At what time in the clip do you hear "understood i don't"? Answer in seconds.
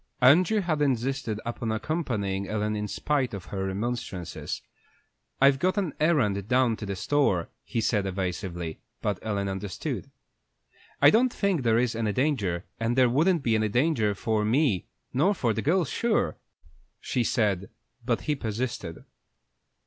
9.47-11.31